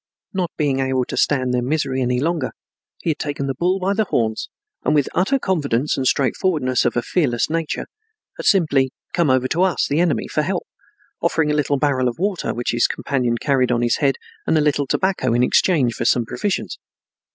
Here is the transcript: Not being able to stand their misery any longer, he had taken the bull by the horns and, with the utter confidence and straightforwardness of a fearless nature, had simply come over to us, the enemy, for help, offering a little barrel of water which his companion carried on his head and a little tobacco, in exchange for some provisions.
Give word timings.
Not 0.33 0.49
being 0.57 0.79
able 0.79 1.05
to 1.05 1.15
stand 1.15 1.53
their 1.53 1.61
misery 1.61 2.01
any 2.01 2.19
longer, 2.19 2.53
he 3.01 3.11
had 3.11 3.19
taken 3.19 3.45
the 3.45 3.53
bull 3.53 3.77
by 3.79 3.93
the 3.93 4.05
horns 4.05 4.49
and, 4.83 4.95
with 4.95 5.05
the 5.05 5.15
utter 5.15 5.37
confidence 5.37 5.95
and 5.95 6.07
straightforwardness 6.07 6.85
of 6.85 6.97
a 6.97 7.03
fearless 7.03 7.51
nature, 7.51 7.85
had 8.35 8.47
simply 8.47 8.89
come 9.13 9.29
over 9.29 9.47
to 9.49 9.61
us, 9.61 9.87
the 9.87 9.99
enemy, 9.99 10.27
for 10.27 10.41
help, 10.41 10.65
offering 11.21 11.51
a 11.51 11.55
little 11.55 11.77
barrel 11.77 12.07
of 12.07 12.17
water 12.17 12.51
which 12.51 12.71
his 12.71 12.87
companion 12.87 13.37
carried 13.37 13.71
on 13.71 13.83
his 13.83 13.97
head 13.97 14.15
and 14.47 14.57
a 14.57 14.61
little 14.61 14.87
tobacco, 14.87 15.35
in 15.35 15.43
exchange 15.43 15.93
for 15.93 16.05
some 16.05 16.25
provisions. 16.25 16.79